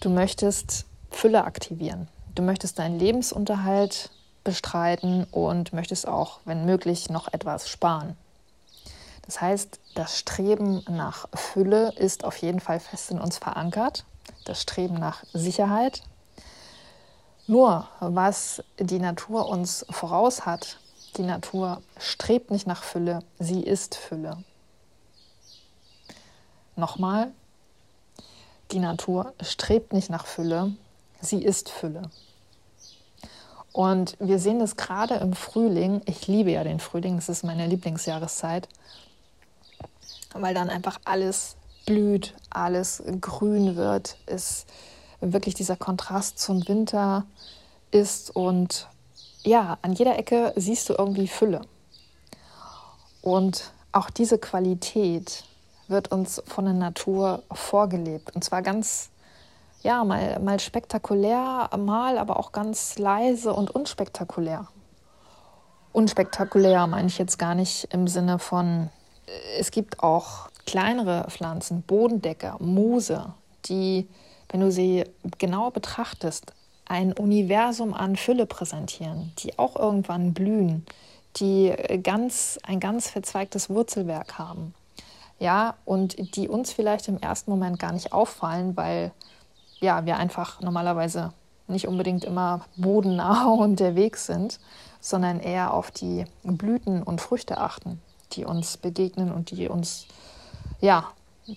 Du 0.00 0.08
möchtest 0.08 0.86
Fülle 1.10 1.44
aktivieren. 1.44 2.08
Du 2.34 2.42
möchtest 2.42 2.78
deinen 2.78 2.98
Lebensunterhalt 2.98 4.10
bestreiten 4.44 5.24
und 5.30 5.72
möchtest 5.72 6.06
auch, 6.06 6.40
wenn 6.44 6.64
möglich, 6.64 7.10
noch 7.10 7.32
etwas 7.32 7.68
sparen. 7.68 8.16
Das 9.30 9.40
heißt, 9.40 9.78
das 9.94 10.18
Streben 10.18 10.82
nach 10.90 11.28
Fülle 11.32 11.92
ist 11.92 12.24
auf 12.24 12.36
jeden 12.38 12.58
Fall 12.58 12.80
fest 12.80 13.12
in 13.12 13.20
uns 13.20 13.38
verankert. 13.38 14.04
Das 14.44 14.60
Streben 14.60 14.94
nach 14.94 15.22
Sicherheit. 15.32 16.02
Nur 17.46 17.86
was 18.00 18.60
die 18.80 18.98
Natur 18.98 19.48
uns 19.48 19.86
voraus 19.88 20.46
hat, 20.46 20.80
die 21.16 21.22
Natur 21.22 21.80
strebt 21.96 22.50
nicht 22.50 22.66
nach 22.66 22.82
Fülle, 22.82 23.20
sie 23.38 23.62
ist 23.62 23.94
Fülle. 23.94 24.42
Nochmal, 26.74 27.30
die 28.72 28.80
Natur 28.80 29.32
strebt 29.40 29.92
nicht 29.92 30.10
nach 30.10 30.26
Fülle, 30.26 30.72
Sie 31.20 31.44
ist 31.44 31.68
Fülle. 31.68 32.10
Und 33.70 34.16
wir 34.18 34.40
sehen 34.40 34.58
das 34.58 34.74
gerade 34.74 35.14
im 35.14 35.34
Frühling. 35.34 36.02
Ich 36.06 36.26
liebe 36.26 36.50
ja 36.50 36.64
den 36.64 36.80
Frühling, 36.80 37.14
das 37.14 37.28
ist 37.28 37.44
meine 37.44 37.68
Lieblingsjahreszeit, 37.68 38.68
weil 40.34 40.54
dann 40.54 40.70
einfach 40.70 41.00
alles 41.04 41.56
blüht, 41.86 42.34
alles 42.50 43.02
grün 43.20 43.76
wird, 43.76 44.16
es 44.26 44.66
wirklich 45.20 45.54
dieser 45.54 45.76
Kontrast 45.76 46.38
zum 46.38 46.66
Winter 46.68 47.24
ist 47.90 48.34
und 48.34 48.88
ja, 49.42 49.78
an 49.82 49.92
jeder 49.92 50.18
Ecke 50.18 50.52
siehst 50.56 50.88
du 50.88 50.94
irgendwie 50.96 51.28
Fülle. 51.28 51.62
Und 53.22 53.72
auch 53.92 54.10
diese 54.10 54.38
Qualität 54.38 55.44
wird 55.88 56.12
uns 56.12 56.42
von 56.46 56.64
der 56.64 56.74
Natur 56.74 57.42
vorgelebt 57.52 58.34
und 58.34 58.44
zwar 58.44 58.62
ganz 58.62 59.10
ja, 59.82 60.04
mal, 60.04 60.38
mal 60.40 60.60
spektakulär, 60.60 61.70
mal 61.78 62.18
aber 62.18 62.38
auch 62.38 62.52
ganz 62.52 62.98
leise 62.98 63.52
und 63.52 63.70
unspektakulär. 63.70 64.66
Unspektakulär 65.92 66.86
meine 66.86 67.08
ich 67.08 67.18
jetzt 67.18 67.38
gar 67.38 67.54
nicht 67.54 67.88
im 67.92 68.06
Sinne 68.06 68.38
von, 68.38 68.90
es 69.58 69.70
gibt 69.70 70.02
auch 70.02 70.48
kleinere 70.66 71.26
Pflanzen, 71.30 71.82
Bodendecker, 71.82 72.56
Moose, 72.60 73.34
die, 73.66 74.08
wenn 74.48 74.60
du 74.60 74.70
sie 74.70 75.04
genau 75.38 75.70
betrachtest, 75.70 76.52
ein 76.86 77.12
Universum 77.12 77.94
an 77.94 78.16
Fülle 78.16 78.46
präsentieren, 78.46 79.32
die 79.38 79.58
auch 79.58 79.76
irgendwann 79.76 80.34
blühen, 80.34 80.84
die 81.36 81.72
ganz, 82.02 82.58
ein 82.64 82.80
ganz 82.80 83.08
verzweigtes 83.08 83.70
Wurzelwerk 83.70 84.38
haben. 84.38 84.74
ja, 85.38 85.74
und 85.84 86.36
die 86.36 86.48
uns 86.48 86.72
vielleicht 86.72 87.08
im 87.08 87.18
ersten 87.18 87.50
Moment 87.50 87.78
gar 87.78 87.92
nicht 87.92 88.12
auffallen, 88.12 88.76
weil 88.76 89.12
ja, 89.80 90.04
wir 90.04 90.18
einfach 90.18 90.60
normalerweise 90.60 91.32
nicht 91.66 91.88
unbedingt 91.88 92.24
immer 92.24 92.66
bodennah 92.76 93.46
unterwegs 93.58 94.26
sind, 94.26 94.60
sondern 95.00 95.40
eher 95.40 95.72
auf 95.72 95.90
die 95.90 96.24
Blüten 96.42 97.02
und 97.02 97.20
Früchte 97.20 97.58
achten, 97.58 98.02
die 98.32 98.44
uns 98.44 98.76
begegnen 98.76 99.32
und 99.32 99.50
die 99.50 99.68
uns 99.68 100.06
ja 100.80 101.10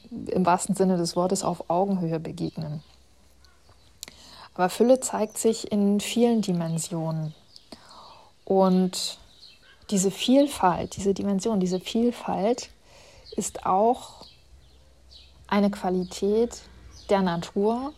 im 0.10 0.46
wahrsten 0.46 0.76
Sinne 0.76 0.98
des 0.98 1.16
Wortes 1.16 1.44
auf 1.44 1.70
Augenhöhe 1.70 2.20
begegnen. 2.20 2.84
Aber 4.54 4.70
Fülle 4.70 5.00
zeigt 5.00 5.38
sich 5.38 5.72
in 5.72 6.00
vielen 6.00 6.42
Dimensionen. 6.42 7.34
Und 8.46 9.18
diese 9.90 10.12
Vielfalt, 10.12 10.96
diese 10.96 11.14
Dimension, 11.14 11.60
diese 11.60 11.80
Vielfalt 11.80 12.70
ist 13.36 13.66
auch 13.66 14.26
eine 15.48 15.72
Qualität 15.72 16.62
der 17.10 17.22
Natur, 17.22 17.94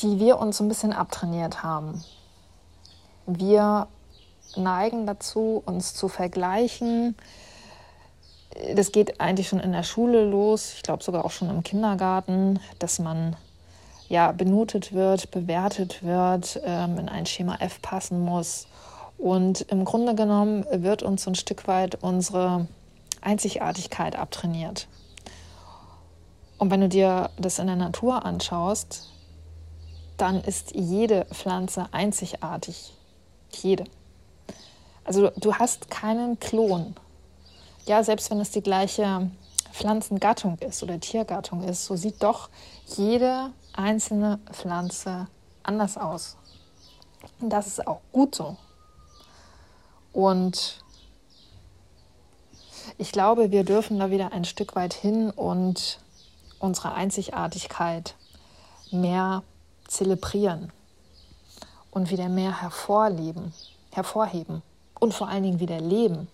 die 0.00 0.20
wir 0.20 0.38
uns 0.38 0.58
so 0.58 0.64
ein 0.64 0.68
bisschen 0.68 0.92
abtrainiert 0.92 1.62
haben. 1.62 2.02
Wir 3.26 3.88
neigen 4.56 5.06
dazu, 5.06 5.62
uns 5.64 5.94
zu 5.94 6.08
vergleichen. 6.08 7.16
Das 8.74 8.92
geht 8.92 9.20
eigentlich 9.20 9.48
schon 9.48 9.60
in 9.60 9.72
der 9.72 9.82
Schule 9.82 10.24
los, 10.24 10.72
ich 10.76 10.82
glaube 10.82 11.02
sogar 11.02 11.24
auch 11.24 11.30
schon 11.30 11.50
im 11.50 11.62
Kindergarten, 11.62 12.60
dass 12.78 12.98
man 12.98 13.36
ja 14.08 14.32
benotet 14.32 14.92
wird, 14.92 15.30
bewertet 15.30 16.02
wird, 16.02 16.60
ähm, 16.64 16.98
in 16.98 17.08
ein 17.08 17.26
Schema 17.26 17.56
F 17.60 17.80
passen 17.82 18.20
muss. 18.20 18.66
Und 19.18 19.62
im 19.62 19.84
Grunde 19.84 20.14
genommen 20.14 20.64
wird 20.70 21.02
uns 21.02 21.24
so 21.24 21.30
ein 21.30 21.34
Stück 21.34 21.66
weit 21.68 22.02
unsere 22.02 22.66
Einzigartigkeit 23.20 24.16
abtrainiert. 24.16 24.86
Und 26.58 26.70
wenn 26.70 26.80
du 26.80 26.88
dir 26.88 27.30
das 27.38 27.58
in 27.58 27.66
der 27.66 27.76
Natur 27.76 28.24
anschaust, 28.24 29.10
dann 30.16 30.42
ist 30.42 30.74
jede 30.74 31.24
Pflanze 31.26 31.86
einzigartig. 31.92 32.94
Jede. 33.52 33.84
Also 35.08 35.30
du 35.36 35.54
hast 35.54 35.90
keinen 35.90 36.38
Klon. 36.38 36.94
Ja, 37.86 38.04
selbst 38.04 38.30
wenn 38.30 38.40
es 38.40 38.50
die 38.50 38.60
gleiche 38.60 39.30
Pflanzengattung 39.72 40.58
ist 40.58 40.82
oder 40.82 41.00
Tiergattung 41.00 41.64
ist, 41.64 41.86
so 41.86 41.96
sieht 41.96 42.22
doch 42.22 42.50
jede 42.94 43.50
einzelne 43.72 44.38
Pflanze 44.52 45.26
anders 45.62 45.96
aus. 45.96 46.36
Und 47.40 47.48
das 47.48 47.68
ist 47.68 47.86
auch 47.86 48.02
gut 48.12 48.34
so. 48.34 48.58
Und 50.12 50.84
ich 52.98 53.10
glaube, 53.10 53.50
wir 53.50 53.64
dürfen 53.64 53.98
da 53.98 54.10
wieder 54.10 54.34
ein 54.34 54.44
Stück 54.44 54.76
weit 54.76 54.92
hin 54.92 55.30
und 55.30 56.00
unsere 56.58 56.92
Einzigartigkeit 56.92 58.14
mehr 58.90 59.42
zelebrieren 59.86 60.70
und 61.90 62.10
wieder 62.10 62.28
mehr 62.28 62.60
hervorleben, 62.60 63.54
hervorheben 63.90 64.62
und 64.98 65.14
vor 65.14 65.28
allen 65.28 65.42
Dingen 65.42 65.60
wieder 65.60 65.80
leben. 65.80 66.28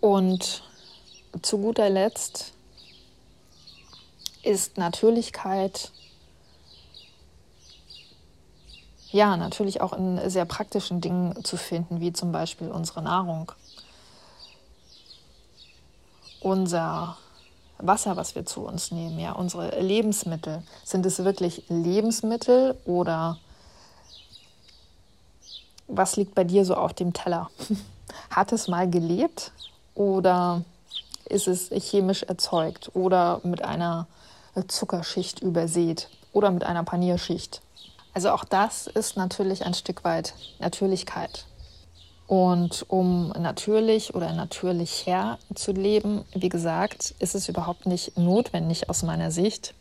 Und 0.00 0.62
zu 1.42 1.58
guter 1.58 1.90
Letzt 1.90 2.52
ist 4.42 4.78
Natürlichkeit 4.78 5.92
ja 9.12 9.36
natürlich 9.36 9.80
auch 9.80 9.92
in 9.92 10.30
sehr 10.30 10.44
praktischen 10.44 11.00
Dingen 11.00 11.44
zu 11.44 11.56
finden, 11.56 12.00
wie 12.00 12.12
zum 12.12 12.32
Beispiel 12.32 12.68
unsere 12.68 13.02
Nahrung, 13.02 13.52
unser 16.40 17.16
Wasser, 17.78 18.16
was 18.16 18.34
wir 18.34 18.46
zu 18.46 18.62
uns 18.62 18.90
nehmen, 18.90 19.18
ja, 19.18 19.32
unsere 19.32 19.80
Lebensmittel. 19.80 20.62
Sind 20.84 21.04
es 21.06 21.24
wirklich 21.24 21.64
Lebensmittel 21.68 22.78
oder 22.84 23.38
was 25.90 26.16
liegt 26.16 26.34
bei 26.34 26.44
dir 26.44 26.64
so 26.64 26.74
auf 26.74 26.92
dem 26.92 27.12
Teller? 27.12 27.50
Hat 28.30 28.52
es 28.52 28.68
mal 28.68 28.88
gelebt 28.88 29.52
oder 29.94 30.62
ist 31.28 31.46
es 31.46 31.70
chemisch 31.70 32.24
erzeugt 32.24 32.90
oder 32.94 33.40
mit 33.44 33.62
einer 33.62 34.06
Zuckerschicht 34.68 35.40
übersät 35.40 36.08
oder 36.32 36.50
mit 36.50 36.64
einer 36.64 36.84
Panierschicht? 36.84 37.60
Also 38.12 38.30
auch 38.30 38.44
das 38.44 38.86
ist 38.88 39.16
natürlich 39.16 39.64
ein 39.64 39.74
Stück 39.74 40.02
weit 40.04 40.34
Natürlichkeit. 40.58 41.46
Und 42.26 42.84
um 42.88 43.30
natürlich 43.30 44.14
oder 44.14 44.32
natürlicher 44.32 45.38
zu 45.54 45.72
leben, 45.72 46.24
wie 46.32 46.48
gesagt, 46.48 47.14
ist 47.18 47.34
es 47.34 47.48
überhaupt 47.48 47.86
nicht 47.86 48.16
notwendig 48.16 48.88
aus 48.88 49.02
meiner 49.02 49.32
Sicht, 49.32 49.74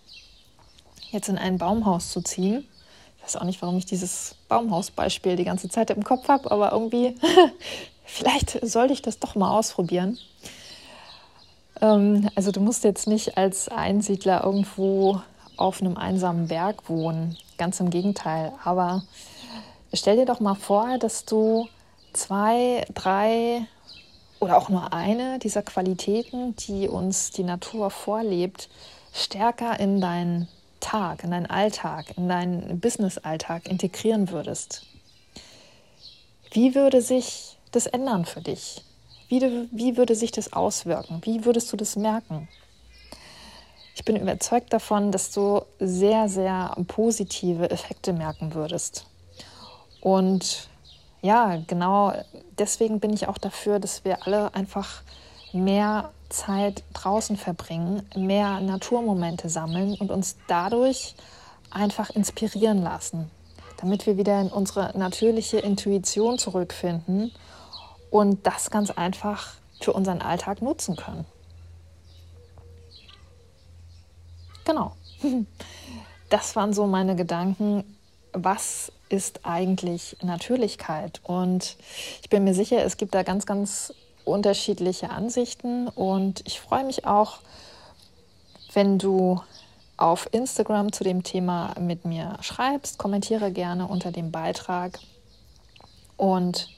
jetzt 1.12 1.30
in 1.30 1.38
ein 1.38 1.60
Baumhaus 1.60 2.12
zu 2.12 2.22
ziehen. 2.22 2.67
Ich 3.20 3.26
weiß 3.26 3.36
auch 3.38 3.46
nicht, 3.46 3.62
warum 3.62 3.78
ich 3.78 3.86
dieses 3.86 4.36
Baumhausbeispiel 4.48 5.36
die 5.36 5.44
ganze 5.44 5.70
Zeit 5.70 5.92
im 5.92 6.04
Kopf 6.04 6.28
habe, 6.28 6.50
aber 6.52 6.72
irgendwie, 6.72 7.16
vielleicht 8.06 8.66
sollte 8.66 8.94
ich 8.94 9.02
das 9.02 9.20
doch 9.20 9.36
mal 9.36 9.52
ausprobieren. 9.52 10.18
Ähm, 11.82 12.30
also 12.36 12.52
du 12.52 12.60
musst 12.60 12.84
jetzt 12.84 13.08
nicht 13.08 13.38
als 13.38 13.70
Einsiedler 13.70 14.44
irgendwo 14.44 15.22
auf 15.58 15.82
einem 15.82 15.98
einsamen 15.98 16.48
Berg 16.48 16.90
wohnen, 16.90 17.38
ganz 17.58 17.80
im 17.80 17.90
Gegenteil. 17.90 18.54
Aber 18.64 19.04
stell 19.94 20.16
dir 20.16 20.26
doch 20.26 20.40
mal 20.40 20.56
vor, 20.56 20.98
dass 20.98 21.26
du 21.26 21.68
zwei, 22.14 22.86
drei 22.94 23.66
oder 24.40 24.58
auch 24.58 24.70
nur 24.70 24.94
eine 24.94 25.40
dieser 25.40 25.62
Qualitäten, 25.62 26.56
die 26.56 26.88
uns 26.88 27.32
die 27.32 27.44
Natur 27.44 27.90
vorlebt, 27.90 28.70
stärker 29.14 29.80
in 29.80 30.00
deinen 30.00 30.48
Tag, 30.80 31.24
in 31.24 31.32
deinen 31.32 31.46
Alltag, 31.46 32.18
in 32.18 32.28
deinen 32.28 32.80
Business-Alltag 32.80 33.68
integrieren 33.68 34.30
würdest. 34.30 34.86
Wie 36.52 36.76
würde 36.76 37.02
sich 37.02 37.58
das 37.72 37.86
ändern 37.86 38.26
für 38.26 38.42
dich? 38.42 38.84
Wie, 39.28 39.42
wie 39.72 39.98
würde 39.98 40.15
sich 40.15 40.32
das 40.32 40.54
auswirken? 40.54 41.22
Wie 41.24 41.46
würdest 41.46 41.72
du 41.72 41.78
das 41.78 41.96
merken? 41.96 42.48
Ich 43.96 44.06
bin 44.06 44.15
überzeugt 44.15 44.74
davon, 44.74 45.12
dass 45.12 45.32
du 45.32 45.62
sehr, 45.80 46.30
sehr 46.30 46.76
positive 46.88 47.70
Effekte 47.70 48.13
merken 48.13 48.54
würdest. 48.54 49.06
Und 50.02 50.70
ja, 51.22 51.62
genau 51.68 52.13
deswegen 52.58 53.00
bin 53.00 53.13
ich 53.13 53.28
auch 53.28 53.38
dafür, 53.38 53.80
dass 53.80 54.06
wir 54.06 54.26
alle 54.26 54.54
einfach 54.54 55.04
mehr 55.54 56.12
Zeit 56.30 56.84
draußen 56.94 57.38
verbringen, 57.38 58.08
mehr 58.16 58.60
Naturmomente 58.62 59.50
sammeln 59.50 59.96
und 60.00 60.12
uns 60.12 60.38
dadurch 60.48 61.16
einfach 61.72 62.10
inspirieren 62.10 62.82
lassen, 62.82 63.30
damit 63.78 64.06
wir 64.06 64.18
wieder 64.18 64.40
in 64.42 64.50
unsere 64.50 64.98
natürliche 64.98 65.60
Intuition 65.60 66.38
zurückfinden 66.38 67.32
und 68.12 68.46
das 68.46 68.70
ganz 68.70 68.92
einfach 68.92 69.54
für 69.82 69.94
unseren 69.94 70.22
Alltag 70.22 70.62
nutzen 70.62 70.96
können. 70.96 71.26
Genau. 74.66 74.94
Das 76.30 76.56
waren 76.56 76.74
so 76.74 76.86
meine 76.86 77.16
Gedanken. 77.16 77.98
Was 78.34 78.92
ist 79.10 79.48
eigentlich 79.48 80.16
Natürlichkeit? 80.22 81.22
Und 81.24 81.76
ich 82.22 82.30
bin 82.30 82.44
mir 82.44 82.54
sicher, 82.54 82.86
es 82.86 82.98
gibt 82.98 83.16
da 83.16 83.24
ganz, 83.24 83.48
ganz 83.48 83.96
unterschiedliche 84.30 85.10
Ansichten. 85.10 85.88
Und 85.88 86.42
ich 86.46 86.60
freue 86.60 86.84
mich 86.84 87.06
auch, 87.06 87.39
wenn 88.74 88.98
du 88.98 89.42
auf 89.98 90.30
Instagram 90.32 90.94
zu 90.94 91.04
dem 91.04 91.24
Thema 91.24 91.74
mit 91.80 92.06
mir 92.06 92.38
schreibst. 92.42 92.98
Kommentiere 92.98 93.52
gerne 93.52 93.88
unter 93.88 94.12
dem 94.12 94.32
Beitrag. 94.32 95.00
Und 96.15 96.70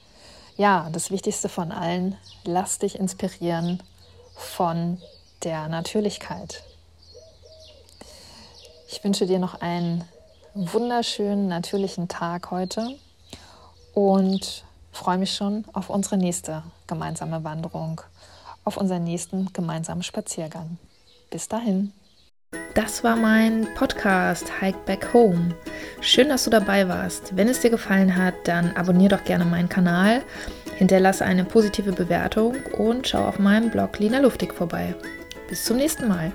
ja, 0.57 0.89
das 0.91 1.11
Wichtigste 1.11 1.49
von 1.49 1.71
allen, 1.71 2.17
lass 2.43 2.79
dich 2.79 2.99
inspirieren 2.99 3.81
von 4.35 5.01
der 5.43 5.67
Natürlichkeit. 5.67 6.63
Ich 8.87 9.03
wünsche 9.03 9.25
dir 9.25 9.39
noch 9.39 9.61
einen 9.61 10.03
wunderschönen, 10.53 11.47
natürlichen 11.47 12.07
Tag 12.07 12.51
heute 12.51 12.97
und 13.93 14.63
freue 14.91 15.17
mich 15.17 15.33
schon 15.33 15.65
auf 15.73 15.89
unsere 15.89 16.17
nächste 16.17 16.63
gemeinsame 16.87 17.43
Wanderung, 17.43 18.01
auf 18.63 18.77
unseren 18.77 19.03
nächsten 19.03 19.51
gemeinsamen 19.53 20.03
Spaziergang. 20.03 20.77
Bis 21.29 21.47
dahin. 21.47 21.93
Das 22.75 23.03
war 23.03 23.15
mein 23.15 23.67
Podcast 23.75 24.45
Hike 24.61 24.79
Back 24.85 25.13
Home. 25.13 25.55
Schön, 26.01 26.29
dass 26.29 26.43
du 26.43 26.49
dabei 26.49 26.87
warst. 26.89 27.35
Wenn 27.35 27.47
es 27.47 27.61
dir 27.61 27.69
gefallen 27.69 28.15
hat, 28.15 28.33
dann 28.45 28.75
abonniere 28.75 29.17
doch 29.17 29.23
gerne 29.23 29.45
meinen 29.45 29.69
Kanal, 29.69 30.21
hinterlasse 30.77 31.23
eine 31.23 31.45
positive 31.45 31.93
Bewertung 31.93 32.55
und 32.77 33.07
schau 33.07 33.25
auf 33.25 33.39
meinem 33.39 33.69
Blog 33.69 33.99
Lina 33.99 34.19
Luftig 34.19 34.53
vorbei. 34.53 34.95
Bis 35.47 35.63
zum 35.63 35.77
nächsten 35.77 36.07
Mal. 36.07 36.31